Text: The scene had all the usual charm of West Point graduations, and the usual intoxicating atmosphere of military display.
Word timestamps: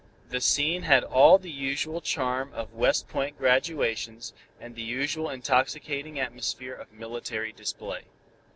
The 0.29 0.41
scene 0.41 0.81
had 0.81 1.03
all 1.03 1.37
the 1.37 1.51
usual 1.51 2.01
charm 2.01 2.51
of 2.55 2.73
West 2.73 3.07
Point 3.07 3.37
graduations, 3.37 4.33
and 4.59 4.73
the 4.73 4.81
usual 4.81 5.29
intoxicating 5.29 6.19
atmosphere 6.19 6.73
of 6.73 6.91
military 6.91 7.51
display. 7.51 8.05